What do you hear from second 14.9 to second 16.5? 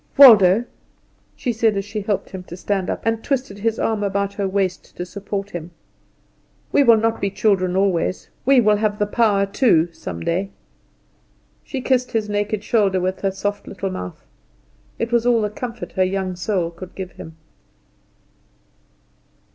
It was all the comfort her young